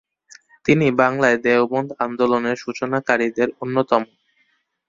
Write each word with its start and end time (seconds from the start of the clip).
তিনি 0.65 0.87
বাংলায় 1.01 1.37
দেওবন্দ 1.45 1.89
আন্দোলনের 2.05 2.57
সূচনাকারীদের 2.57 3.49
অন্যতম। 3.61 4.03